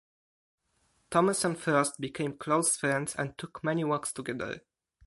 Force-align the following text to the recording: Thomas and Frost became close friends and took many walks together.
Thomas 1.11 1.45
and 1.45 1.55
Frost 1.55 1.99
became 2.01 2.35
close 2.39 2.75
friends 2.75 3.13
and 3.15 3.37
took 3.37 3.63
many 3.63 3.83
walks 3.83 4.11
together. 4.11 4.61